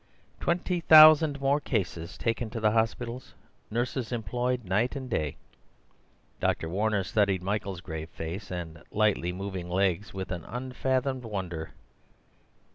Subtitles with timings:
[0.39, 3.35] "Twenty thousand more cases taken to the hospitals;
[3.69, 5.37] nurses employed night and day."
[6.39, 6.67] Dr.
[6.69, 11.73] Warner studied Michael's grave face and lightly moving legs with an unfathomed wonder.